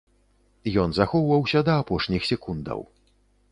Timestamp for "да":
1.69-1.77